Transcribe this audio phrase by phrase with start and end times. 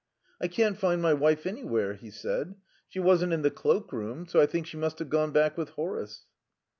[0.41, 2.55] "I can't find my wife anywhere," he said.
[2.87, 5.69] "She wasn't in the cloak room, so I think she must have gone back with
[5.77, 6.25] Horace."